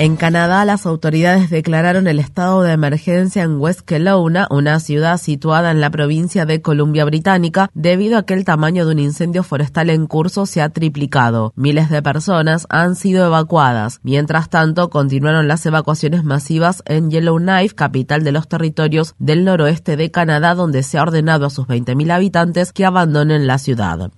En 0.00 0.14
Canadá, 0.14 0.64
las 0.64 0.86
autoridades 0.86 1.50
declararon 1.50 2.06
el 2.06 2.20
estado 2.20 2.62
de 2.62 2.70
emergencia 2.70 3.42
en 3.42 3.58
West 3.58 3.80
Kelowna, 3.80 4.46
una 4.48 4.78
ciudad 4.78 5.18
situada 5.18 5.72
en 5.72 5.80
la 5.80 5.90
provincia 5.90 6.46
de 6.46 6.62
Columbia 6.62 7.04
Británica, 7.04 7.68
debido 7.74 8.16
a 8.16 8.22
que 8.22 8.34
el 8.34 8.44
tamaño 8.44 8.86
de 8.86 8.92
un 8.92 9.00
incendio 9.00 9.42
forestal 9.42 9.90
en 9.90 10.06
curso 10.06 10.46
se 10.46 10.62
ha 10.62 10.68
triplicado. 10.68 11.52
Miles 11.56 11.90
de 11.90 12.00
personas 12.00 12.68
han 12.70 12.94
sido 12.94 13.26
evacuadas. 13.26 13.98
Mientras 14.04 14.48
tanto, 14.48 14.88
continuaron 14.88 15.48
las 15.48 15.66
evacuaciones 15.66 16.22
masivas 16.22 16.84
en 16.86 17.10
Yellowknife, 17.10 17.74
capital 17.74 18.22
de 18.22 18.30
los 18.30 18.46
territorios 18.46 19.16
del 19.18 19.44
noroeste 19.44 19.96
de 19.96 20.12
Canadá, 20.12 20.54
donde 20.54 20.84
se 20.84 20.98
ha 20.98 21.02
ordenado 21.02 21.44
a 21.44 21.50
sus 21.50 21.66
20.000 21.66 22.12
habitantes 22.12 22.72
que 22.72 22.84
abandonen 22.84 23.48
la 23.48 23.58
ciudad. 23.58 24.12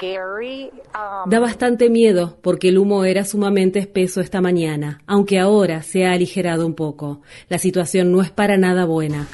Um, 0.00 1.28
da 1.28 1.40
bastante 1.40 1.90
miedo 1.90 2.38
porque 2.40 2.68
el 2.68 2.78
humo 2.78 3.04
era 3.04 3.24
sumamente 3.24 3.80
espeso 3.80 4.20
esta 4.20 4.40
mañana, 4.40 5.02
aunque 5.06 5.38
ahora 5.38 5.82
se 5.82 6.06
ha 6.06 6.12
aligerado 6.12 6.66
un 6.66 6.74
poco. 6.74 7.22
La 7.48 7.58
situación 7.58 8.12
no 8.12 8.22
es 8.22 8.30
para 8.30 8.56
nada 8.56 8.84
buena. 8.84 9.26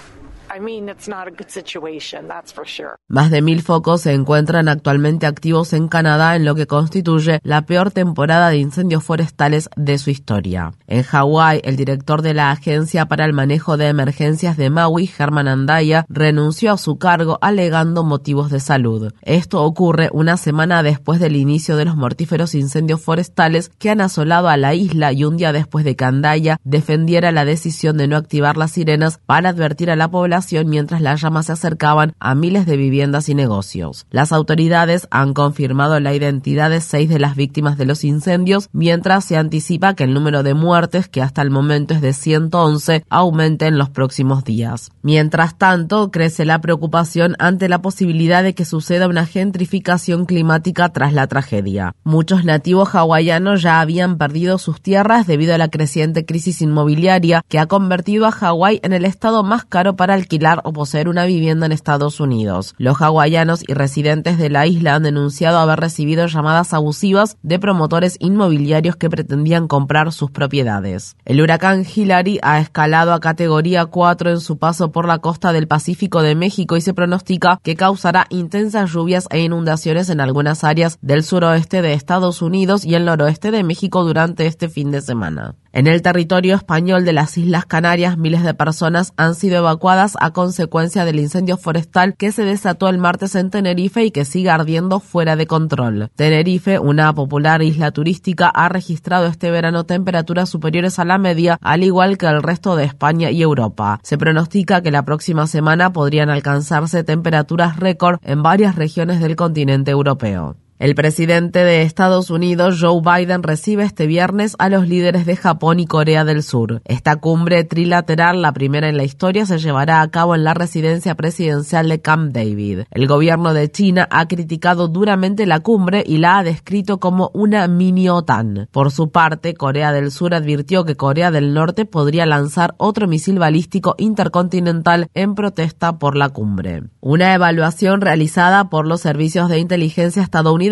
Más 3.09 3.31
de 3.33 3.43
mil 3.43 3.63
focos 3.63 4.03
se 4.03 4.13
encuentran 4.13 4.69
actualmente 4.69 5.27
activos 5.27 5.73
en 5.73 5.89
Canadá 5.89 6.37
en 6.37 6.45
lo 6.45 6.55
que 6.55 6.69
constituye 6.69 7.41
la 7.43 7.63
peor 7.63 7.91
temporada 7.91 8.51
de 8.51 8.59
incendios 8.59 9.03
forestales 9.03 9.69
de 9.75 9.99
su 9.99 10.11
historia. 10.11 10.73
En 10.87 11.03
Hawái, 11.03 11.61
el 11.65 11.75
director 11.75 12.23
de 12.23 12.35
la 12.35 12.53
Agencia 12.53 13.07
para 13.07 13.25
el 13.25 13.33
Manejo 13.33 13.77
de 13.77 13.89
Emergencias 13.89 14.57
de 14.57 14.71
Maui, 14.71 15.11
Herman 15.19 15.49
Andaya, 15.49 16.07
renunció 16.09 16.73
a 16.73 16.79
su 16.79 16.99
cargo 16.99 17.39
alegando 17.41 18.05
motivos 18.05 18.51
de 18.51 18.61
salud. 18.61 19.13
Esto 19.23 19.65
ocurre 19.65 20.09
una 20.13 20.37
semana 20.37 20.85
después 20.85 21.19
del 21.19 21.35
inicio 21.35 21.77
de 21.77 21.87
los 21.87 21.97
mortíferos 21.97 22.55
incendios 22.55 23.01
forestales 23.01 23.71
que 23.81 23.91
han 23.91 24.01
asolado 24.01 24.49
a 24.49 24.57
la 24.57 24.75
isla 24.75 25.13
y 25.13 25.25
un 25.25 25.37
día 25.37 25.53
después 25.53 25.85
de 25.85 25.97
que 25.97 26.05
Andaya 26.05 26.59
defendiera 26.63 27.33
la 27.33 27.45
decisión 27.45 27.97
de 27.97 28.07
no 28.07 28.17
activar 28.17 28.57
las 28.57 28.71
sirenas 28.71 29.19
para 29.27 29.49
advertir 29.49 29.91
a 29.91 29.97
la 29.97 30.09
población 30.09 30.44
mientras 30.67 31.01
las 31.01 31.21
llamas 31.21 31.47
se 31.47 31.53
acercaban 31.53 32.15
a 32.21 32.35
miles 32.35 32.67
de 32.67 32.77
viviendas 32.77 33.29
y 33.29 33.35
negocios. 33.35 34.07
Las 34.11 34.33
autoridades 34.33 35.09
han 35.11 35.35
confirmado 35.35 35.99
la 36.01 36.15
identidad 36.15 36.71
de 36.71 36.81
seis 36.81 37.09
de 37.09 37.19
las 37.19 37.37
víctimas 37.37 37.79
de 37.79 37.87
los 37.87 38.05
incendios, 38.05 38.69
mientras 38.73 39.25
se 39.25 39.37
anticipa 39.37 39.95
que 39.95 40.05
el 40.05 40.15
número 40.15 40.43
de 40.43 40.55
muertes, 40.55 41.09
que 41.09 41.23
hasta 41.23 41.43
el 41.43 41.51
momento 41.51 41.95
es 41.95 42.01
de 42.01 42.13
111, 42.13 43.05
aumente 43.09 43.67
en 43.67 43.79
los 43.79 43.91
próximos 43.91 44.45
días. 44.45 44.93
Mientras 45.03 45.57
tanto, 45.57 46.11
crece 46.11 46.45
la 46.45 46.61
preocupación 46.61 47.37
ante 47.39 47.69
la 47.69 47.81
posibilidad 47.81 48.43
de 48.43 48.55
que 48.55 48.65
suceda 48.65 49.09
una 49.09 49.27
gentrificación 49.27 50.27
climática 50.27 50.91
tras 50.91 51.13
la 51.13 51.27
tragedia. 51.27 51.95
Muchos 52.05 52.45
nativos 52.45 52.95
hawaianos 52.95 53.63
ya 53.63 53.81
habían 53.81 54.19
perdido 54.19 54.59
sus 54.59 54.81
tierras 54.81 55.27
debido 55.27 55.55
a 55.55 55.59
la 55.59 55.69
creciente 55.69 56.25
crisis 56.25 56.63
inmobiliaria 56.63 57.43
que 57.49 57.59
ha 57.59 57.67
convertido 57.67 58.27
a 58.27 58.33
Hawái 58.33 58.81
en 58.83 58.93
el 58.93 59.05
estado 59.05 59.43
más 59.43 59.65
caro 59.65 59.97
para 59.97 60.15
alquilar 60.35 60.63
o 60.65 60.73
poseer 60.73 61.09
una 61.09 61.27
vivienda 61.27 61.67
en 61.67 61.73
Estados 61.73 62.19
Unidos. 62.19 62.75
Los 62.77 63.01
hawaianos 63.01 63.63
y 63.67 63.73
residentes 63.73 64.37
de 64.37 64.51
la 64.51 64.67
isla 64.67 64.97
han 64.97 65.05
denunciado 65.05 65.59
haber 65.59 65.79
recibido 65.79 66.27
llamadas 66.27 66.75
abusivas 66.75 67.37
de 67.43 67.61
promotores 67.61 68.17
inmobiliarios 68.19 68.97
que 68.97 69.09
pretendían 69.09 69.69
comprar 69.69 70.13
sus 70.13 70.33
propiedades. 70.33 71.17
El 71.25 71.41
huracán 71.41 71.85
Hillary 71.85 72.41
ha 72.43 72.59
escalado 72.59 73.13
a 73.13 73.21
categoría 73.21 73.87
4 73.87 74.31
en 74.31 74.41
su 74.41 74.59
paso 74.59 74.91
por 74.91 75.07
la 75.07 75.19
costa 75.19 75.53
del 75.53 75.69
Pacífico 75.69 76.23
de 76.23 76.35
México 76.35 76.77
y 76.77 76.81
se 76.81 76.95
pronostica 76.95 77.61
que 77.63 77.77
causará 77.77 78.27
intensas 78.31 78.91
lluvias 78.91 79.29
e 79.31 79.41
inundaciones 79.41 80.09
en 80.11 80.21
algunas 80.21 80.65
áreas 80.65 80.99
del 81.01 81.23
suroeste 81.23 81.81
de 81.81 81.93
Estados 81.93 82.43
Unidos 82.43 82.85
y 82.85 82.97
el 82.97 83.05
noroeste 83.05 83.53
de 83.53 83.63
México 83.63 84.03
durante 84.03 84.47
este 84.47 84.69
fin 84.69 84.91
de 84.91 85.01
semana. 85.01 85.55
En 85.73 85.89
el 85.89 86.03
territorio 86.03 86.55
español 86.55 87.05
de 87.05 87.13
las 87.13 87.37
Islas 87.37 87.67
Canarias, 87.67 88.17
miles 88.17 88.45
de 88.45 88.55
personas 88.55 89.13
han 89.17 89.35
sido 89.35 89.59
evacuadas 89.59 90.17
a 90.25 90.31
consecuencia 90.31 91.05
del 91.05 91.21
incendio 91.21 91.59
forestal 91.59 92.17
que 92.17 92.33
se 92.33 92.47
desató 92.47 92.89
el 92.89 92.97
martes 92.97 93.35
en 93.35 93.51
Tenerife 93.51 94.07
y 94.07 94.11
que 94.11 94.25
sigue 94.25 94.49
ardiendo 94.49 94.99
fuera 94.99 95.37
de 95.37 95.47
control. 95.47 96.09
Tenerife, 96.17 96.79
una 96.79 97.13
popular 97.13 97.61
isla 97.61 97.91
turística, 97.91 98.49
ha 98.49 98.71
registrado 98.71 99.27
este 99.27 99.51
verano 99.51 99.85
temperaturas 99.85 100.49
superiores 100.49 100.99
a 100.99 101.05
la 101.05 101.19
media, 101.19 101.59
al 101.61 101.85
igual 101.85 102.17
que 102.17 102.25
el 102.25 102.43
resto 102.43 102.75
de 102.75 102.85
España 102.85 103.31
y 103.31 103.43
Europa. 103.43 104.01
Se 104.03 104.17
pronostica 104.17 104.81
que 104.81 104.91
la 104.91 105.05
próxima 105.05 105.47
semana 105.47 105.93
podrían 105.93 106.31
alcanzarse 106.31 107.05
temperaturas 107.05 107.77
récord 107.77 108.19
en 108.23 108.43
varias 108.43 108.77
regiones 108.77 109.21
del 109.21 109.37
continente 109.37 109.91
europeo. 109.91 110.57
El 110.81 110.97
presidente 110.97 111.61
de 111.61 111.83
Estados 111.83 112.31
Unidos, 112.31 112.81
Joe 112.81 113.01
Biden, 113.01 113.45
recibe 113.45 113.85
este 113.85 114.09
viernes 114.09 114.57
a 114.59 114.69
los 114.69 114.89
líderes 114.89 115.25
de 115.25 115.37
Japón 115.37 115.79
y 115.79 115.87
Corea 115.87 116.25
del 116.25 116.43
Sur. 116.43 116.83
Esta 116.85 117.15
cumbre 117.15 117.63
trilateral, 117.63 118.43
la 118.43 118.53
primera 118.53 118.89
en 118.89 118.97
la 118.97 119.05
historia, 119.05 119.47
se 119.47 119.59
llevará 119.59 120.01
a 120.01 120.11
cabo 120.11 120.35
en 120.35 120.43
la 120.43 120.53
residencia 120.53 121.15
presidencial 121.15 121.89
de 121.89 122.01
Camp 122.01 122.33
David. 122.33 122.81
El 122.91 123.07
gobierno 123.07 123.55
de 123.55 123.71
China 123.71 124.09
ha 124.11 124.27
criticado 124.27 124.89
duramente 124.89 125.47
la 125.47 125.61
cumbre 125.61 126.03
y 126.05 126.19
la 126.19 126.39
ha 126.39 126.43
descrito 126.43 126.99
como 126.99 127.31
una 127.35 127.69
mini 127.69 128.09
OTAN. 128.09 128.69
Por 128.73 128.91
su 128.91 129.13
parte, 129.13 129.55
Corea 129.55 129.93
del 129.93 130.11
Sur 130.11 130.35
advirtió 130.35 130.85
que 130.85 130.97
Corea 130.97 131.31
del 131.31 131.55
Norte 131.55 131.85
podría 131.85 132.27
lanzar 132.27 132.75
otro 132.79 133.07
misil 133.07 133.39
balístico 133.39 133.95
intercontinental 133.97 135.07
en 135.15 135.37
protesta 135.37 136.01
por 136.01 136.17
la 136.17 136.31
cumbre. 136.31 136.83
Una 137.01 137.33
evaluación 137.33 138.01
realizada 138.01 138.71
por 138.71 138.89
los 138.89 139.01
servicios 139.01 139.49
de 139.49 139.61
inteligencia 139.61 140.21
estadounidenses 140.21 140.64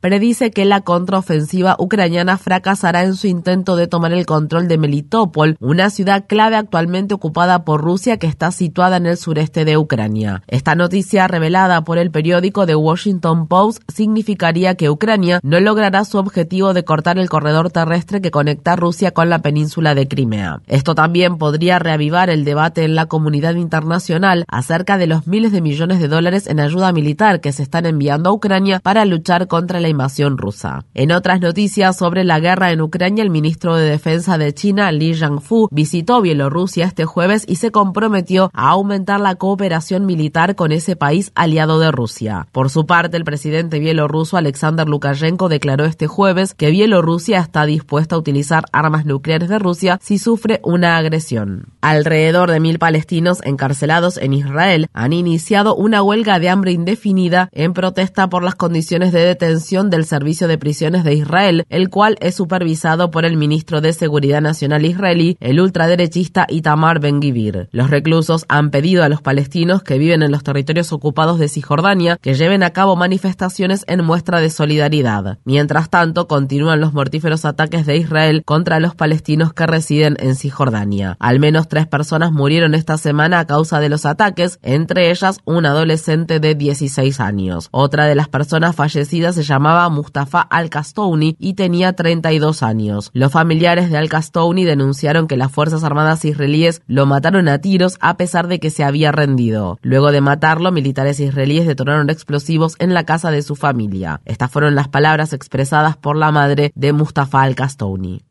predice 0.00 0.50
que 0.50 0.64
la 0.64 0.80
contraofensiva 0.80 1.76
ucraniana 1.78 2.38
fracasará 2.38 3.02
en 3.02 3.14
su 3.14 3.26
intento 3.26 3.76
de 3.76 3.86
tomar 3.86 4.12
el 4.12 4.26
control 4.26 4.68
de 4.68 4.78
Melitopol, 4.78 5.56
una 5.60 5.90
ciudad 5.90 6.24
clave 6.26 6.56
actualmente 6.56 7.14
ocupada 7.14 7.64
por 7.64 7.82
Rusia 7.82 8.18
que 8.18 8.26
está 8.26 8.50
situada 8.50 8.96
en 8.96 9.06
el 9.06 9.16
sureste 9.16 9.64
de 9.64 9.76
Ucrania. 9.76 10.42
Esta 10.46 10.74
noticia 10.74 11.26
revelada 11.28 11.84
por 11.84 11.98
el 11.98 12.10
periódico 12.10 12.66
The 12.66 12.76
Washington 12.76 13.46
Post 13.48 13.82
significaría 13.92 14.74
que 14.74 14.90
Ucrania 14.90 15.40
no 15.42 15.60
logrará 15.60 16.04
su 16.04 16.18
objetivo 16.18 16.74
de 16.74 16.84
cortar 16.84 17.18
el 17.18 17.28
corredor 17.28 17.70
terrestre 17.70 18.20
que 18.20 18.30
conecta 18.30 18.76
Rusia 18.76 19.10
con 19.10 19.28
la 19.28 19.40
península 19.40 19.94
de 19.94 20.08
Crimea. 20.08 20.60
Esto 20.66 20.94
también 20.94 21.38
podría 21.38 21.78
reavivar 21.78 22.30
el 22.30 22.44
debate 22.44 22.84
en 22.84 22.94
la 22.94 23.06
comunidad 23.06 23.54
internacional 23.54 24.44
acerca 24.48 24.98
de 24.98 25.06
los 25.06 25.26
miles 25.26 25.52
de 25.52 25.60
millones 25.60 26.00
de 26.00 26.08
dólares 26.08 26.46
en 26.46 26.60
ayuda 26.60 26.92
militar 26.92 27.40
que 27.40 27.52
se 27.52 27.62
están 27.62 27.86
enviando 27.86 28.30
a 28.30 28.32
Ucrania 28.32 28.80
para 28.80 29.04
luchar 29.04 29.33
contra 29.48 29.80
la 29.80 29.88
invasión 29.88 30.38
rusa. 30.38 30.84
En 30.94 31.12
otras 31.12 31.40
noticias 31.40 31.96
sobre 31.96 32.24
la 32.24 32.40
guerra 32.40 32.72
en 32.72 32.80
Ucrania, 32.80 33.22
el 33.22 33.30
ministro 33.30 33.76
de 33.76 33.88
Defensa 33.88 34.38
de 34.38 34.54
China, 34.54 34.90
Li 34.92 35.14
Jiangfu, 35.14 35.68
visitó 35.70 36.20
Bielorrusia 36.20 36.86
este 36.86 37.04
jueves 37.04 37.44
y 37.46 37.56
se 37.56 37.70
comprometió 37.70 38.50
a 38.54 38.70
aumentar 38.70 39.20
la 39.20 39.34
cooperación 39.34 40.06
militar 40.06 40.54
con 40.54 40.72
ese 40.72 40.96
país 40.96 41.32
aliado 41.34 41.78
de 41.78 41.90
Rusia. 41.90 42.46
Por 42.52 42.70
su 42.70 42.86
parte, 42.86 43.16
el 43.16 43.24
presidente 43.24 43.78
bielorruso 43.78 44.36
Alexander 44.36 44.88
Lukashenko 44.88 45.48
declaró 45.48 45.84
este 45.84 46.06
jueves 46.06 46.54
que 46.54 46.70
Bielorrusia 46.70 47.38
está 47.40 47.66
dispuesta 47.66 48.16
a 48.16 48.18
utilizar 48.18 48.64
armas 48.72 49.04
nucleares 49.04 49.48
de 49.48 49.58
Rusia 49.58 49.98
si 50.02 50.18
sufre 50.18 50.60
una 50.62 50.96
agresión. 50.96 51.68
Alrededor 51.80 52.50
de 52.50 52.60
mil 52.60 52.78
palestinos 52.78 53.40
encarcelados 53.44 54.16
en 54.16 54.32
Israel 54.32 54.88
han 54.92 55.12
iniciado 55.12 55.74
una 55.74 56.02
huelga 56.02 56.38
de 56.38 56.48
hambre 56.48 56.72
indefinida 56.72 57.48
en 57.52 57.72
protesta 57.72 58.28
por 58.28 58.42
las 58.42 58.54
condiciones 58.54 59.12
de 59.12 59.23
detención 59.24 59.90
del 59.90 60.04
Servicio 60.04 60.48
de 60.48 60.58
Prisiones 60.58 61.04
de 61.04 61.14
Israel, 61.14 61.64
el 61.68 61.90
cual 61.90 62.16
es 62.20 62.34
supervisado 62.34 63.10
por 63.10 63.24
el 63.24 63.36
ministro 63.36 63.80
de 63.80 63.92
Seguridad 63.92 64.40
Nacional 64.40 64.84
israelí, 64.84 65.36
el 65.40 65.60
ultraderechista 65.60 66.46
Itamar 66.48 67.00
Ben-Gvir. 67.00 67.68
Los 67.72 67.90
reclusos 67.90 68.44
han 68.48 68.70
pedido 68.70 69.02
a 69.04 69.08
los 69.08 69.22
palestinos 69.22 69.82
que 69.82 69.98
viven 69.98 70.22
en 70.22 70.30
los 70.30 70.42
territorios 70.42 70.92
ocupados 70.92 71.38
de 71.38 71.48
Cisjordania 71.48 72.18
que 72.20 72.34
lleven 72.34 72.62
a 72.62 72.70
cabo 72.70 72.96
manifestaciones 72.96 73.84
en 73.86 74.04
muestra 74.04 74.40
de 74.40 74.50
solidaridad. 74.50 75.38
Mientras 75.44 75.90
tanto, 75.90 76.26
continúan 76.28 76.80
los 76.80 76.92
mortíferos 76.92 77.44
ataques 77.44 77.86
de 77.86 77.96
Israel 77.96 78.42
contra 78.44 78.80
los 78.80 78.94
palestinos 78.94 79.52
que 79.52 79.66
residen 79.66 80.16
en 80.20 80.36
Cisjordania. 80.36 81.16
Al 81.18 81.40
menos 81.40 81.68
tres 81.68 81.86
personas 81.86 82.32
murieron 82.32 82.74
esta 82.74 82.98
semana 82.98 83.38
a 83.38 83.46
causa 83.46 83.80
de 83.80 83.88
los 83.88 84.06
ataques, 84.06 84.58
entre 84.62 85.10
ellas 85.10 85.38
un 85.44 85.66
adolescente 85.66 86.40
de 86.40 86.54
16 86.54 87.20
años. 87.20 87.68
Otra 87.70 88.06
de 88.06 88.14
las 88.14 88.28
personas 88.28 88.74
fallecidas 88.74 89.13
se 89.14 89.44
llamaba 89.44 89.88
Mustafa 89.90 90.40
Al-Kastouni 90.40 91.36
y 91.38 91.54
tenía 91.54 91.92
32 91.92 92.64
años. 92.64 93.10
Los 93.12 93.30
familiares 93.30 93.88
de 93.88 93.96
Al-Kastouni 93.96 94.64
denunciaron 94.64 95.28
que 95.28 95.36
las 95.36 95.52
Fuerzas 95.52 95.84
Armadas 95.84 96.24
israelíes 96.24 96.82
lo 96.88 97.06
mataron 97.06 97.48
a 97.48 97.58
tiros 97.58 97.96
a 98.00 98.16
pesar 98.16 98.48
de 98.48 98.58
que 98.58 98.70
se 98.70 98.82
había 98.82 99.12
rendido. 99.12 99.78
Luego 99.82 100.10
de 100.10 100.20
matarlo, 100.20 100.72
militares 100.72 101.20
israelíes 101.20 101.66
detonaron 101.66 102.10
explosivos 102.10 102.74
en 102.80 102.92
la 102.92 103.04
casa 103.04 103.30
de 103.30 103.42
su 103.42 103.54
familia. 103.54 104.20
Estas 104.24 104.50
fueron 104.50 104.74
las 104.74 104.88
palabras 104.88 105.32
expresadas 105.32 105.96
por 105.96 106.16
la 106.16 106.32
madre 106.32 106.72
de 106.74 106.92
Mustafa 106.92 107.42
Al-Kastouni. 107.42 108.24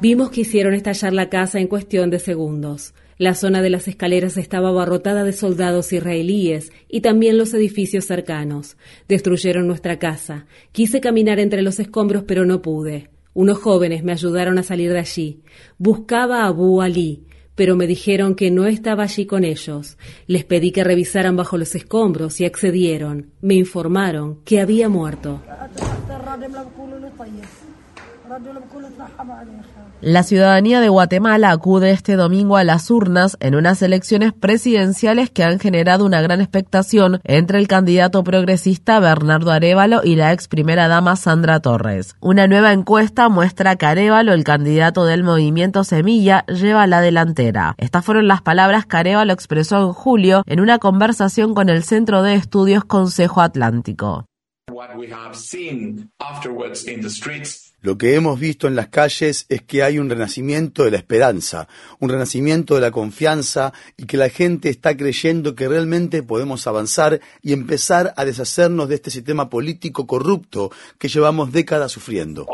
Vimos 0.00 0.30
que 0.30 0.42
hicieron 0.42 0.74
estallar 0.74 1.12
la 1.12 1.28
casa 1.28 1.58
en 1.58 1.68
cuestión 1.68 2.10
de 2.10 2.18
segundos. 2.18 2.94
La 3.18 3.34
zona 3.34 3.62
de 3.62 3.70
las 3.70 3.88
escaleras 3.88 4.36
estaba 4.36 4.68
abarrotada 4.68 5.24
de 5.24 5.32
soldados 5.32 5.92
israelíes 5.92 6.70
y 6.88 7.00
también 7.00 7.38
los 7.38 7.54
edificios 7.54 8.04
cercanos. 8.04 8.76
Destruyeron 9.08 9.66
nuestra 9.66 9.98
casa. 9.98 10.46
Quise 10.72 11.00
caminar 11.00 11.40
entre 11.40 11.62
los 11.62 11.80
escombros 11.80 12.24
pero 12.24 12.44
no 12.44 12.60
pude. 12.60 13.08
Unos 13.32 13.58
jóvenes 13.58 14.04
me 14.04 14.12
ayudaron 14.12 14.58
a 14.58 14.62
salir 14.62 14.92
de 14.92 14.98
allí. 14.98 15.40
Buscaba 15.78 16.42
a 16.42 16.46
Abu 16.48 16.82
Ali, 16.82 17.24
pero 17.54 17.74
me 17.74 17.86
dijeron 17.86 18.34
que 18.34 18.50
no 18.50 18.66
estaba 18.66 19.04
allí 19.04 19.26
con 19.26 19.44
ellos. 19.44 19.96
Les 20.26 20.44
pedí 20.44 20.70
que 20.70 20.84
revisaran 20.84 21.36
bajo 21.36 21.56
los 21.56 21.74
escombros 21.74 22.40
y 22.40 22.44
accedieron. 22.44 23.30
Me 23.40 23.54
informaron 23.54 24.40
que 24.44 24.60
había 24.60 24.88
muerto. 24.88 25.42
La 30.00 30.22
ciudadanía 30.22 30.80
de 30.80 30.88
Guatemala 30.88 31.50
acude 31.50 31.90
este 31.90 32.16
domingo 32.16 32.56
a 32.56 32.64
las 32.64 32.90
urnas 32.90 33.36
en 33.40 33.54
unas 33.54 33.82
elecciones 33.82 34.32
presidenciales 34.32 35.30
que 35.30 35.44
han 35.44 35.58
generado 35.58 36.04
una 36.04 36.20
gran 36.20 36.40
expectación 36.40 37.20
entre 37.24 37.58
el 37.58 37.68
candidato 37.68 38.24
progresista 38.24 39.00
Bernardo 39.00 39.52
Arevalo 39.52 40.00
y 40.02 40.16
la 40.16 40.32
ex 40.32 40.48
primera 40.48 40.88
dama 40.88 41.16
Sandra 41.16 41.60
Torres. 41.60 42.16
Una 42.20 42.46
nueva 42.46 42.72
encuesta 42.72 43.28
muestra 43.28 43.76
que 43.76 43.86
Arevalo, 43.86 44.32
el 44.32 44.44
candidato 44.44 45.04
del 45.04 45.22
movimiento 45.22 45.84
Semilla, 45.84 46.44
lleva 46.46 46.86
la 46.86 47.00
delantera. 47.00 47.74
Estas 47.78 48.04
fueron 48.04 48.28
las 48.28 48.42
palabras 48.42 48.86
que 48.86 48.96
Arevalo 48.96 49.32
expresó 49.32 49.82
en 49.82 49.92
julio 49.92 50.42
en 50.46 50.60
una 50.60 50.78
conversación 50.78 51.54
con 51.54 51.68
el 51.68 51.84
Centro 51.84 52.22
de 52.22 52.34
Estudios 52.34 52.84
Consejo 52.84 53.40
Atlántico. 53.40 54.26
Lo 57.86 57.96
que 57.96 58.16
hemos 58.16 58.40
visto 58.40 58.66
en 58.66 58.74
las 58.74 58.88
calles 58.88 59.46
es 59.48 59.62
que 59.62 59.84
hay 59.84 60.00
un 60.00 60.10
renacimiento 60.10 60.82
de 60.82 60.90
la 60.90 60.96
esperanza, 60.96 61.68
un 62.00 62.08
renacimiento 62.08 62.74
de 62.74 62.80
la 62.80 62.90
confianza 62.90 63.72
y 63.96 64.06
que 64.06 64.16
la 64.16 64.28
gente 64.28 64.70
está 64.70 64.96
creyendo 64.96 65.54
que 65.54 65.68
realmente 65.68 66.24
podemos 66.24 66.66
avanzar 66.66 67.20
y 67.42 67.52
empezar 67.52 68.12
a 68.16 68.24
deshacernos 68.24 68.88
de 68.88 68.96
este 68.96 69.12
sistema 69.12 69.48
político 69.48 70.04
corrupto 70.04 70.72
que 70.98 71.06
llevamos 71.06 71.52
décadas 71.52 71.92
sufriendo. 71.92 72.48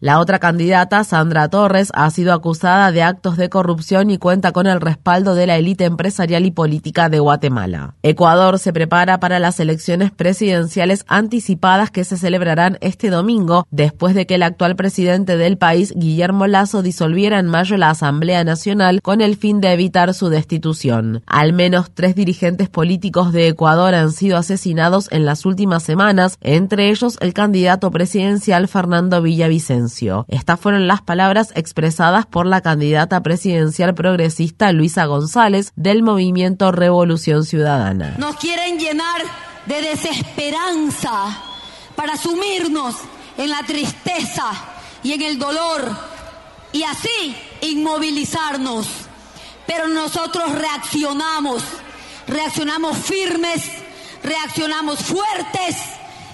La 0.00 0.20
otra 0.20 0.38
candidata, 0.38 1.02
Sandra 1.02 1.48
Torres, 1.48 1.90
ha 1.92 2.08
sido 2.10 2.32
acusada 2.32 2.92
de 2.92 3.02
actos 3.02 3.36
de 3.36 3.48
corrupción 3.48 4.10
y 4.10 4.18
cuenta 4.18 4.52
con 4.52 4.68
el 4.68 4.80
respaldo 4.80 5.34
de 5.34 5.48
la 5.48 5.56
élite 5.56 5.86
empresarial 5.86 6.46
y 6.46 6.52
política 6.52 7.08
de 7.08 7.18
Guatemala. 7.18 7.96
Ecuador 8.04 8.60
se 8.60 8.72
prepara 8.72 9.18
para 9.18 9.40
las 9.40 9.58
elecciones 9.58 10.12
presidenciales 10.12 11.04
anticipadas 11.08 11.90
que 11.90 12.04
se 12.04 12.16
celebrarán 12.16 12.78
este 12.80 13.10
domingo, 13.10 13.66
después 13.72 14.14
de 14.14 14.24
que 14.24 14.36
el 14.36 14.44
actual 14.44 14.76
presidente 14.76 15.36
del 15.36 15.58
país, 15.58 15.92
Guillermo 15.96 16.46
Lazo, 16.46 16.82
disolviera 16.82 17.40
en 17.40 17.48
mayo 17.48 17.76
la 17.76 17.90
Asamblea 17.90 18.44
Nacional 18.44 19.02
con 19.02 19.20
el 19.20 19.36
fin 19.36 19.60
de 19.60 19.72
evitar 19.72 20.14
su 20.14 20.28
destitución. 20.28 21.24
Al 21.26 21.52
menos 21.52 21.90
tres 21.92 22.14
dirigentes 22.14 22.68
políticos 22.68 23.32
de 23.32 23.48
Ecuador 23.48 23.96
han 23.96 24.12
sido 24.12 24.36
asesinados 24.36 25.08
en 25.10 25.24
las 25.24 25.44
últimas 25.44 25.82
semanas, 25.82 26.38
entre 26.40 26.88
ellos 26.90 27.18
el 27.20 27.34
candidato 27.34 27.90
presidencial 27.90 28.68
Fernando 28.68 29.20
Villavicencio. 29.22 29.87
Estas 30.28 30.60
fueron 30.60 30.86
las 30.86 31.02
palabras 31.02 31.52
expresadas 31.54 32.26
por 32.26 32.46
la 32.46 32.60
candidata 32.60 33.22
presidencial 33.22 33.94
progresista 33.94 34.72
Luisa 34.72 35.06
González 35.06 35.72
del 35.76 36.02
movimiento 36.02 36.72
Revolución 36.72 37.44
Ciudadana. 37.44 38.14
Nos 38.18 38.36
quieren 38.36 38.78
llenar 38.78 39.22
de 39.66 39.82
desesperanza 39.82 41.38
para 41.94 42.16
sumirnos 42.16 42.94
en 43.36 43.50
la 43.50 43.62
tristeza 43.64 44.50
y 45.02 45.12
en 45.12 45.22
el 45.22 45.38
dolor 45.38 45.96
y 46.72 46.82
así 46.82 47.36
inmovilizarnos. 47.62 48.88
Pero 49.66 49.88
nosotros 49.88 50.52
reaccionamos, 50.52 51.62
reaccionamos 52.26 52.96
firmes, 52.96 53.62
reaccionamos 54.22 55.00
fuertes 55.00 55.76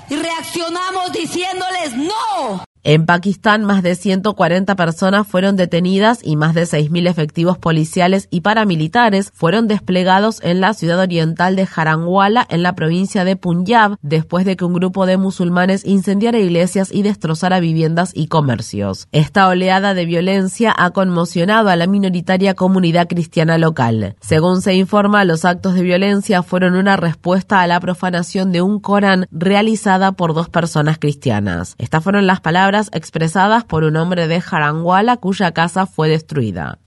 y 0.09 0.17
reaccionamos 0.17 1.13
diciéndoles 1.13 1.97
no. 1.97 2.65
En 2.87 3.07
Pakistán, 3.07 3.65
más 3.65 3.83
de 3.83 3.95
140 3.95 4.77
personas 4.77 5.27
fueron 5.27 5.57
detenidas 5.57 6.21
y 6.23 6.37
más 6.37 6.53
de 6.53 6.65
6.000 6.65 7.09
efectivos 7.09 7.57
policiales 7.57 8.29
y 8.31 8.43
paramilitares 8.43 9.31
fueron 9.33 9.69
desplegados 9.69 10.39
en 10.43 10.61
la 10.61 10.75
ciudad 10.75 10.99
oriental 10.99 11.57
de 11.57 11.67
Haranwala, 11.75 12.47
en 12.51 12.63
la 12.63 12.75
provincia 12.75 13.25
de 13.25 13.37
Punjab, 13.37 13.97
después 14.03 14.45
de 14.45 14.57
que 14.57 14.67
un 14.67 14.75
grupo 14.75 15.07
de 15.07 15.17
musulmanes 15.17 15.87
incendiara 15.87 16.39
iglesias 16.39 16.91
y 16.93 17.03
destrozara 17.03 17.59
viviendas 17.59 18.11
y 18.15 18.27
comercios. 18.27 19.09
Esta 19.13 19.49
oleada 19.49 19.95
de 19.95 20.05
violencia 20.05 20.75
ha 20.77 20.91
conmocionado 20.91 21.71
a 21.71 21.77
la 21.77 21.87
minoritaria 21.87 22.53
comunidad 22.53 23.09
cristiana 23.09 23.57
local. 23.57 24.15
Según 24.21 24.61
se 24.61 24.75
informa, 24.75 25.25
los 25.25 25.47
actos 25.47 25.73
de 25.73 25.81
violencia 25.81 26.43
fueron 26.43 26.75
una 26.75 26.97
respuesta 26.97 27.63
a 27.63 27.67
la 27.67 27.81
profanación 27.81 28.53
de 28.53 28.61
un 28.61 28.79
Corán 28.79 29.27
realizada 29.31 30.13
por 30.13 30.35
dos 30.35 30.51
personas 30.51 30.99
cristianas. 30.99 31.77
Estas 31.79 32.05
fueron 32.05 32.27
las 32.27 32.43
palabras 32.43 32.74
expresadas 32.93 33.65
por 33.65 33.85
un 33.85 33.97
hombre 33.97 34.29
de 34.29 34.43
Haranguala 34.51 35.17
cuya 35.17 35.53
casa 35.53 35.87
fue 35.87 36.09
destruida. 36.09 36.79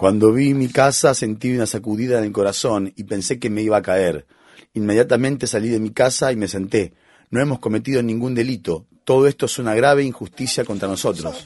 Cuando 0.00 0.32
vi 0.32 0.54
mi 0.54 0.68
casa 0.68 1.14
sentí 1.14 1.54
una 1.54 1.66
sacudida 1.66 2.18
en 2.18 2.24
el 2.24 2.32
corazón 2.32 2.92
y 2.96 3.04
pensé 3.04 3.38
que 3.38 3.50
me 3.50 3.62
iba 3.62 3.76
a 3.76 3.82
caer. 3.82 4.26
Inmediatamente 4.72 5.46
salí 5.46 5.68
de 5.68 5.80
mi 5.80 5.90
casa 5.90 6.32
y 6.32 6.36
me 6.36 6.48
senté. 6.48 6.94
No 7.30 7.40
hemos 7.40 7.58
cometido 7.58 8.02
ningún 8.02 8.34
delito. 8.34 8.86
Todo 9.04 9.26
esto 9.26 9.46
es 9.46 9.58
una 9.58 9.74
grave 9.74 10.02
injusticia 10.04 10.64
contra 10.64 10.88
nosotros. 10.88 11.44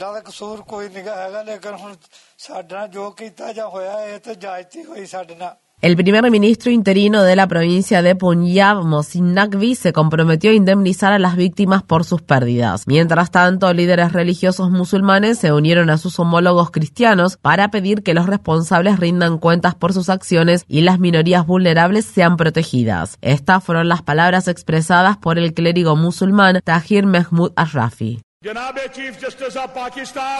El 5.83 5.97
primer 5.97 6.31
ministro 6.31 6.71
interino 6.71 7.23
de 7.23 7.37
la 7.37 7.47
provincia 7.47 8.03
de 8.03 8.15
Punjab, 8.15 8.85
Mohsin 8.85 9.33
Naqvi, 9.33 9.75
se 9.75 9.95
comprometió 9.95 10.51
a 10.51 10.55
indemnizar 10.55 11.11
a 11.11 11.19
las 11.19 11.37
víctimas 11.37 11.83
por 11.83 12.05
sus 12.05 12.21
pérdidas. 12.21 12.87
Mientras 12.87 13.31
tanto, 13.31 13.73
líderes 13.73 14.13
religiosos 14.13 14.71
musulmanes 14.71 15.39
se 15.39 15.55
unieron 15.55 15.89
a 15.89 15.97
sus 15.97 16.21
homólogos 16.21 16.71
cristianos 16.71 17.39
para 17.39 17.71
pedir 17.71 18.03
que 18.03 18.13
los 18.13 18.27
responsables 18.27 19.01
rindan 19.01 19.39
cuentas 19.39 19.75
por 19.75 19.95
sus 19.95 20.11
acciones 20.11 20.67
y 20.69 20.83
las 20.83 20.99
minorías 20.99 21.47
vulnerables 21.47 22.05
sean 22.05 22.37
protegidas. 22.37 23.17
Estas 23.23 23.65
fueron 23.65 23.89
las 23.89 24.03
palabras 24.03 24.49
expresadas 24.49 25.17
por 25.17 25.39
el 25.39 25.55
clérigo 25.55 25.97
musulmán 25.97 26.61
Tahir 26.63 27.07
Mehmood 27.07 27.53
Ashrafi. 27.57 28.21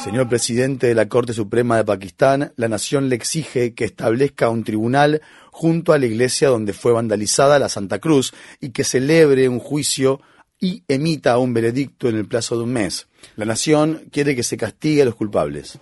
Señor 0.03 0.27
presidente 0.27 0.87
de 0.87 0.95
la 0.95 1.07
Corte 1.07 1.35
Suprema 1.35 1.77
de 1.77 1.85
Pakistán, 1.85 2.51
la 2.57 2.67
nación 2.67 3.11
le 3.11 3.17
exige 3.17 3.75
que 3.75 3.85
establezca 3.85 4.49
un 4.49 4.65
tribunal 4.65 5.21
junto 5.51 5.93
a 5.93 5.99
la 5.99 6.07
iglesia 6.07 6.49
donde 6.49 6.73
fue 6.73 6.93
vandalizada 6.93 7.59
la 7.59 7.69
Santa 7.69 7.99
Cruz 7.99 8.33
y 8.59 8.71
que 8.71 8.85
celebre 8.85 9.51
un 9.51 9.59
juicio 9.59 10.23
y 10.59 10.83
emita 10.89 11.37
un 11.37 11.53
veredicto 11.53 12.09
en 12.09 12.17
el 12.17 12.27
plazo 12.27 12.57
de 12.57 12.63
un 12.63 12.73
mes. 12.73 13.07
La 13.37 13.45
nación 13.45 14.09
quiere 14.11 14.35
que 14.35 14.45
se 14.45 14.57
castigue 14.57 15.03
a 15.03 15.05
los 15.05 15.15
culpables. 15.15 15.79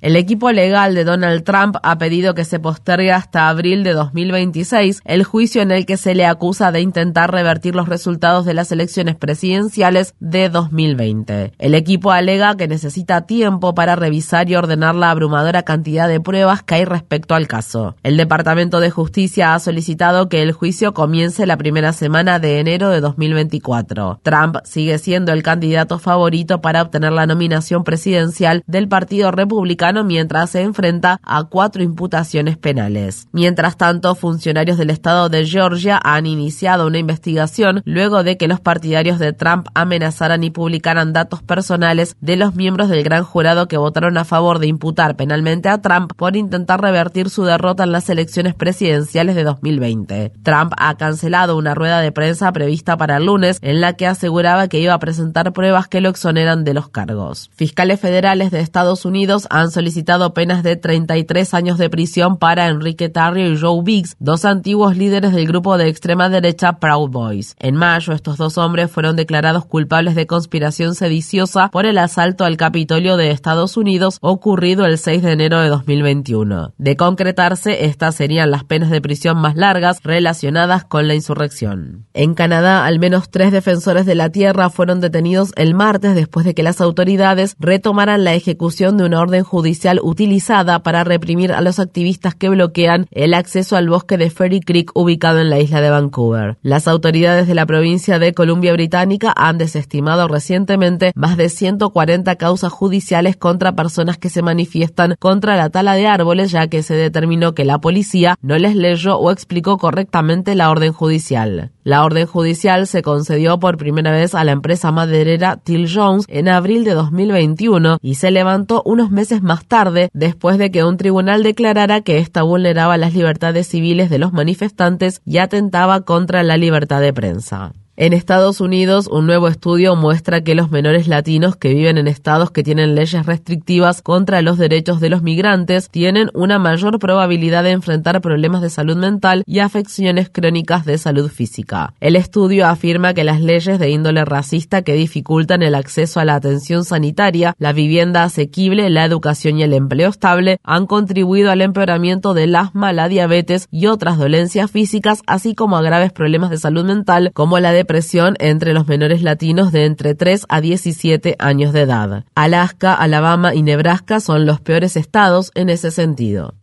El 0.00 0.16
equipo 0.16 0.50
legal 0.50 0.94
de 0.94 1.04
Donald 1.04 1.44
Trump 1.44 1.76
ha 1.82 1.96
pedido 1.96 2.34
que 2.34 2.44
se 2.44 2.58
postergue 2.58 3.12
hasta 3.12 3.48
abril 3.48 3.84
de 3.84 3.92
2026 3.92 5.00
el 5.04 5.22
juicio 5.24 5.62
en 5.62 5.70
el 5.70 5.86
que 5.86 5.96
se 5.96 6.14
le 6.14 6.26
acusa 6.26 6.72
de 6.72 6.80
intentar 6.80 7.30
revertir 7.30 7.76
los 7.76 7.88
resultados 7.88 8.44
de 8.44 8.54
las 8.54 8.72
elecciones 8.72 9.14
presidenciales 9.16 10.14
de 10.18 10.48
2020. 10.48 11.52
El 11.58 11.74
equipo 11.74 12.10
alega 12.10 12.56
que 12.56 12.66
necesita 12.66 13.26
tiempo 13.26 13.74
para 13.74 13.94
revisar 13.94 14.50
y 14.50 14.56
ordenar 14.56 14.94
la 14.94 15.10
abrumadora 15.10 15.62
cantidad 15.62 16.08
de 16.08 16.20
pruebas 16.20 16.62
que 16.62 16.74
hay 16.74 16.84
respecto 16.84 17.34
al 17.34 17.46
caso. 17.46 17.96
El 18.02 18.16
Departamento 18.16 18.80
de 18.80 18.90
Justicia 18.90 19.54
ha 19.54 19.60
solicitado 19.60 20.28
que 20.28 20.42
el 20.42 20.52
juicio 20.52 20.94
comience 20.94 21.46
la 21.46 21.56
primera 21.56 21.92
semana 21.92 22.38
de 22.38 22.58
enero 22.58 22.90
de 22.90 23.00
2024. 23.00 24.20
Trump 24.22 24.56
sigue 24.64 24.98
siendo 24.98 25.32
el 25.32 25.42
candidato 25.42 25.98
favorito 25.98 26.60
para 26.60 26.81
obtener 26.82 27.12
la 27.12 27.26
nominación 27.26 27.84
presidencial 27.84 28.62
del 28.66 28.88
Partido 28.88 29.30
Republicano 29.30 30.04
mientras 30.04 30.50
se 30.50 30.62
enfrenta 30.62 31.20
a 31.22 31.44
cuatro 31.44 31.82
imputaciones 31.82 32.56
penales. 32.56 33.28
Mientras 33.32 33.76
tanto, 33.76 34.14
funcionarios 34.14 34.78
del 34.78 34.90
estado 34.90 35.28
de 35.28 35.46
Georgia 35.46 36.00
han 36.02 36.26
iniciado 36.26 36.86
una 36.86 36.98
investigación 36.98 37.82
luego 37.84 38.22
de 38.22 38.36
que 38.36 38.48
los 38.48 38.60
partidarios 38.60 39.18
de 39.18 39.32
Trump 39.32 39.68
amenazaran 39.74 40.44
y 40.44 40.50
publicaran 40.50 41.12
datos 41.12 41.42
personales 41.42 42.16
de 42.20 42.36
los 42.36 42.54
miembros 42.54 42.88
del 42.88 43.02
gran 43.02 43.24
jurado 43.24 43.68
que 43.68 43.76
votaron 43.76 44.18
a 44.18 44.24
favor 44.24 44.58
de 44.58 44.66
imputar 44.66 45.16
penalmente 45.16 45.68
a 45.68 45.80
Trump 45.80 46.12
por 46.16 46.36
intentar 46.36 46.80
revertir 46.80 47.30
su 47.30 47.44
derrota 47.44 47.84
en 47.84 47.92
las 47.92 48.08
elecciones 48.08 48.54
presidenciales 48.54 49.34
de 49.34 49.44
2020. 49.44 50.32
Trump 50.42 50.72
ha 50.76 50.96
cancelado 50.96 51.56
una 51.56 51.74
rueda 51.74 52.00
de 52.00 52.12
prensa 52.12 52.52
prevista 52.52 52.96
para 52.96 53.16
el 53.16 53.26
lunes 53.26 53.58
en 53.62 53.80
la 53.80 53.94
que 53.94 54.06
aseguraba 54.06 54.68
que 54.68 54.80
iba 54.80 54.94
a 54.94 54.98
presentar 54.98 55.52
pruebas 55.52 55.88
que 55.88 56.00
lo 56.00 56.08
exoneran 56.08 56.64
de 56.64 56.71
los 56.74 56.88
cargos. 56.88 57.50
Fiscales 57.54 58.00
federales 58.00 58.50
de 58.50 58.60
Estados 58.60 59.04
Unidos 59.04 59.46
han 59.50 59.70
solicitado 59.70 60.34
penas 60.34 60.62
de 60.62 60.76
33 60.76 61.54
años 61.54 61.78
de 61.78 61.90
prisión 61.90 62.36
para 62.36 62.68
Enrique 62.68 63.08
Tarrio 63.08 63.50
y 63.50 63.58
Joe 63.58 63.82
Biggs, 63.82 64.16
dos 64.18 64.44
antiguos 64.44 64.96
líderes 64.96 65.32
del 65.32 65.46
grupo 65.46 65.78
de 65.78 65.88
extrema 65.88 66.28
derecha 66.28 66.78
Proud 66.78 67.10
Boys. 67.10 67.56
En 67.58 67.76
mayo, 67.76 68.12
estos 68.12 68.36
dos 68.36 68.58
hombres 68.58 68.90
fueron 68.90 69.16
declarados 69.16 69.64
culpables 69.64 70.14
de 70.14 70.26
conspiración 70.26 70.94
sediciosa 70.94 71.68
por 71.68 71.86
el 71.86 71.98
asalto 71.98 72.44
al 72.44 72.56
Capitolio 72.56 73.16
de 73.16 73.30
Estados 73.30 73.76
Unidos 73.76 74.18
ocurrido 74.20 74.86
el 74.86 74.98
6 74.98 75.22
de 75.22 75.32
enero 75.32 75.60
de 75.60 75.68
2021. 75.68 76.72
De 76.78 76.96
concretarse, 76.96 77.86
estas 77.86 78.14
serían 78.14 78.50
las 78.50 78.64
penas 78.64 78.90
de 78.90 79.00
prisión 79.00 79.38
más 79.38 79.56
largas 79.56 80.02
relacionadas 80.02 80.84
con 80.84 81.08
la 81.08 81.14
insurrección. 81.14 82.06
En 82.14 82.34
Canadá, 82.34 82.84
al 82.84 82.98
menos 82.98 83.30
tres 83.30 83.52
defensores 83.52 84.06
de 84.06 84.14
la 84.14 84.30
tierra 84.30 84.70
fueron 84.70 85.00
detenidos 85.00 85.52
el 85.56 85.74
martes 85.74 86.14
después 86.14 86.46
de 86.46 86.54
que 86.54 86.61
las 86.62 86.80
autoridades 86.80 87.56
retomaran 87.58 88.24
la 88.24 88.34
ejecución 88.34 88.96
de 88.96 89.04
una 89.04 89.20
orden 89.20 89.44
judicial 89.44 90.00
utilizada 90.02 90.82
para 90.82 91.04
reprimir 91.04 91.52
a 91.52 91.60
los 91.60 91.78
activistas 91.78 92.34
que 92.34 92.48
bloquean 92.48 93.06
el 93.10 93.34
acceso 93.34 93.76
al 93.76 93.88
bosque 93.88 94.16
de 94.16 94.30
Ferry 94.30 94.60
Creek 94.60 94.90
ubicado 94.94 95.40
en 95.40 95.50
la 95.50 95.58
isla 95.58 95.80
de 95.80 95.90
Vancouver. 95.90 96.56
Las 96.62 96.88
autoridades 96.88 97.46
de 97.46 97.54
la 97.54 97.66
provincia 97.66 98.18
de 98.18 98.34
Columbia 98.34 98.72
Británica 98.72 99.32
han 99.36 99.58
desestimado 99.58 100.28
recientemente 100.28 101.12
más 101.14 101.36
de 101.36 101.48
140 101.48 102.36
causas 102.36 102.72
judiciales 102.72 103.36
contra 103.36 103.74
personas 103.74 104.18
que 104.18 104.28
se 104.28 104.42
manifiestan 104.42 105.16
contra 105.18 105.56
la 105.56 105.70
tala 105.70 105.94
de 105.94 106.06
árboles 106.06 106.50
ya 106.50 106.68
que 106.68 106.82
se 106.82 106.94
determinó 106.94 107.54
que 107.54 107.64
la 107.64 107.78
policía 107.78 108.36
no 108.42 108.58
les 108.58 108.76
leyó 108.76 109.18
o 109.18 109.30
explicó 109.30 109.78
correctamente 109.78 110.54
la 110.54 110.70
orden 110.70 110.92
judicial. 110.92 111.70
La 111.84 112.04
orden 112.04 112.26
judicial 112.26 112.86
se 112.86 113.02
concedió 113.02 113.58
por 113.58 113.76
primera 113.76 114.12
vez 114.12 114.36
a 114.36 114.44
la 114.44 114.52
empresa 114.52 114.92
maderera 114.92 115.56
Till 115.56 115.88
Jones 115.92 116.26
en 116.28 116.48
abril 116.48 116.84
de 116.84 116.94
2021 116.94 117.98
y 118.00 118.14
se 118.14 118.30
levantó 118.30 118.82
unos 118.84 119.10
meses 119.10 119.42
más 119.42 119.64
tarde 119.66 120.08
después 120.12 120.58
de 120.58 120.70
que 120.70 120.84
un 120.84 120.96
tribunal 120.96 121.42
declarara 121.42 122.00
que 122.02 122.18
esta 122.18 122.42
vulneraba 122.42 122.96
las 122.98 123.14
libertades 123.14 123.66
civiles 123.66 124.10
de 124.10 124.18
los 124.18 124.32
manifestantes 124.32 125.22
y 125.24 125.38
atentaba 125.38 126.02
contra 126.02 126.44
la 126.44 126.56
libertad 126.56 127.00
de 127.00 127.12
prensa. 127.12 127.72
En 128.02 128.14
Estados 128.14 128.60
Unidos, 128.60 129.06
un 129.06 129.26
nuevo 129.26 129.46
estudio 129.46 129.94
muestra 129.94 130.40
que 130.40 130.56
los 130.56 130.72
menores 130.72 131.06
latinos 131.06 131.54
que 131.54 131.72
viven 131.72 131.98
en 131.98 132.08
estados 132.08 132.50
que 132.50 132.64
tienen 132.64 132.96
leyes 132.96 133.26
restrictivas 133.26 134.02
contra 134.02 134.42
los 134.42 134.58
derechos 134.58 134.98
de 134.98 135.08
los 135.08 135.22
migrantes 135.22 135.88
tienen 135.88 136.28
una 136.34 136.58
mayor 136.58 136.98
probabilidad 136.98 137.62
de 137.62 137.70
enfrentar 137.70 138.20
problemas 138.20 138.60
de 138.60 138.70
salud 138.70 138.96
mental 138.96 139.44
y 139.46 139.60
afecciones 139.60 140.30
crónicas 140.30 140.84
de 140.84 140.98
salud 140.98 141.30
física. 141.30 141.94
El 142.00 142.16
estudio 142.16 142.66
afirma 142.66 143.14
que 143.14 143.22
las 143.22 143.40
leyes 143.40 143.78
de 143.78 143.90
índole 143.90 144.24
racista 144.24 144.82
que 144.82 144.94
dificultan 144.94 145.62
el 145.62 145.76
acceso 145.76 146.18
a 146.18 146.24
la 146.24 146.34
atención 146.34 146.84
sanitaria, 146.84 147.54
la 147.60 147.72
vivienda 147.72 148.24
asequible, 148.24 148.90
la 148.90 149.04
educación 149.04 149.60
y 149.60 149.62
el 149.62 149.74
empleo 149.74 150.10
estable 150.10 150.58
han 150.64 150.88
contribuido 150.88 151.52
al 151.52 151.60
empeoramiento 151.60 152.34
del 152.34 152.56
asma, 152.56 152.92
la 152.92 153.06
diabetes 153.06 153.68
y 153.70 153.86
otras 153.86 154.18
dolencias 154.18 154.72
físicas, 154.72 155.22
así 155.28 155.54
como 155.54 155.76
a 155.76 155.82
graves 155.82 156.10
problemas 156.10 156.50
de 156.50 156.58
salud 156.58 156.84
mental 156.84 157.30
como 157.32 157.60
la 157.60 157.70
de 157.70 157.91
depresión 157.92 158.36
entre 158.38 158.72
los 158.72 158.88
menores 158.88 159.22
latinos 159.22 159.70
de 159.70 159.84
entre 159.84 160.14
3 160.14 160.46
a 160.48 160.62
17 160.62 161.36
años 161.38 161.74
de 161.74 161.82
edad. 161.82 162.24
Alaska, 162.34 162.94
Alabama 162.94 163.54
y 163.54 163.60
Nebraska 163.60 164.18
son 164.18 164.46
los 164.46 164.62
peores 164.62 164.96
estados 164.96 165.50
en 165.54 165.68
ese 165.68 165.90
sentido. 165.90 166.54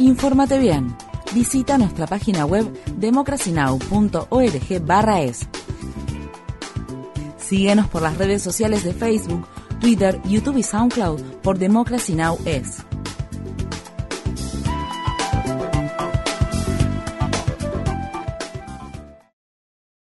Infórmate 0.00 0.58
bien. 0.58 0.92
Visita 1.32 1.78
nuestra 1.78 2.08
página 2.08 2.44
web 2.44 2.66
democracynow.org/es. 2.96 5.48
Síguenos 7.38 7.86
por 7.86 8.02
las 8.02 8.18
redes 8.18 8.42
sociales 8.42 8.82
de 8.82 8.92
Facebook, 8.92 9.46
Twitter, 9.80 10.20
YouTube 10.24 10.56
y 10.56 10.64
SoundCloud 10.64 11.20
por 11.44 11.58
Democracy 11.58 12.14
Now! 12.14 12.36
es. 12.44 12.85